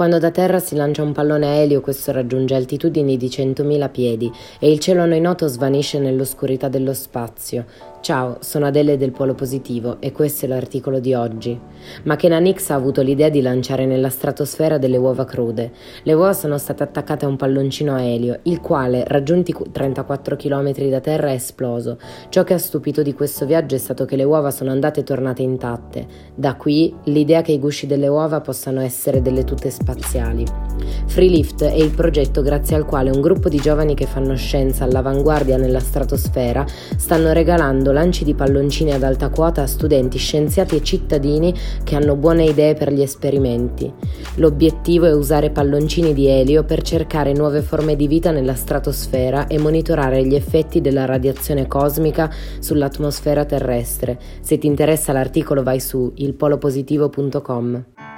[0.00, 4.32] Quando da terra si lancia un pallone a elio, questo raggiunge altitudini di 100.000 piedi
[4.58, 7.66] e il cielo a noi noto svanisce nell'oscurità dello spazio.
[8.00, 11.60] Ciao, sono Adele del Polo Positivo e questo è l'articolo di oggi.
[12.04, 15.70] McKenna Nix ha avuto l'idea di lanciare nella stratosfera delle uova crude.
[16.04, 20.72] Le uova sono state attaccate a un palloncino a elio, il quale, raggiunti 34 km
[20.88, 21.98] da terra, è esploso.
[22.30, 25.04] Ciò che ha stupito di questo viaggio è stato che le uova sono andate e
[25.04, 26.06] tornate intatte.
[26.34, 30.44] Da qui l'idea che i gusci delle uova possano essere delle tute spaziali.
[31.06, 35.56] Freelift è il progetto grazie al quale un gruppo di giovani che fanno scienza all'avanguardia
[35.56, 36.64] nella stratosfera
[36.96, 41.52] stanno regalando lanci di palloncini ad alta quota a studenti, scienziati e cittadini
[41.84, 43.92] che hanno buone idee per gli esperimenti.
[44.36, 49.58] L'obiettivo è usare palloncini di elio per cercare nuove forme di vita nella stratosfera e
[49.58, 54.18] monitorare gli effetti della radiazione cosmica sull'atmosfera terrestre.
[54.40, 58.09] Se ti interessa l'articolo vai su ilpolopositivo.com.